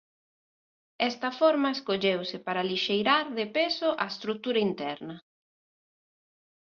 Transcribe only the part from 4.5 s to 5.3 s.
interna.